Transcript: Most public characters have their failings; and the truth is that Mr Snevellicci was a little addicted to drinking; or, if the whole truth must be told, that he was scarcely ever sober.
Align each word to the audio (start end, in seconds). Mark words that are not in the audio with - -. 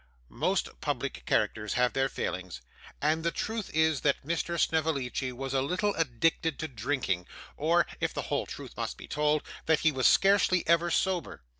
Most 0.29 0.67
public 0.81 1.27
characters 1.27 1.73
have 1.75 1.93
their 1.93 2.09
failings; 2.09 2.61
and 3.03 3.23
the 3.23 3.29
truth 3.29 3.69
is 3.71 4.01
that 4.01 4.25
Mr 4.25 4.59
Snevellicci 4.59 5.31
was 5.31 5.53
a 5.53 5.61
little 5.61 5.93
addicted 5.93 6.57
to 6.57 6.67
drinking; 6.67 7.27
or, 7.55 7.85
if 7.99 8.11
the 8.11 8.23
whole 8.23 8.47
truth 8.47 8.75
must 8.75 8.97
be 8.97 9.07
told, 9.07 9.43
that 9.67 9.81
he 9.81 9.91
was 9.91 10.07
scarcely 10.07 10.65
ever 10.65 10.89
sober. 10.89 11.43